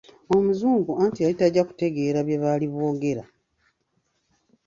[0.35, 3.23] Omuzungu, anti yali tajja kutegeera bye baali boogera.